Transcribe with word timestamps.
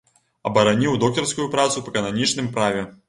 Абараніў 0.49 0.95
доктарскую 1.03 1.47
працу 1.57 1.77
па 1.91 1.95
кананічным 1.99 2.49
праве. 2.57 2.83